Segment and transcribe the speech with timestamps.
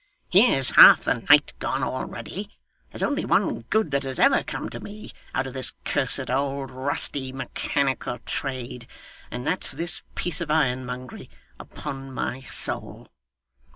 [0.31, 2.49] 'Here's half the night gone already.
[2.89, 6.71] There's only one good that has ever come to me, out of this cursed old
[6.71, 8.87] rusty mechanical trade,
[9.29, 11.29] and that's this piece of ironmongery,
[11.59, 13.09] upon my soul!